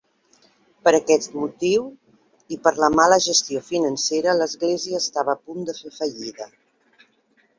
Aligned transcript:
Per 0.87 0.91
aquest 0.99 1.35
motiu 1.41 1.83
i 2.55 2.57
per 2.63 2.71
la 2.83 2.89
mala 3.01 3.19
gestió 3.25 3.61
financera, 3.67 4.35
l'església 4.41 5.01
estava 5.05 5.35
a 5.35 5.39
punt 5.43 5.67
de 5.69 5.75
fer 5.81 5.93
fallida. 5.99 6.49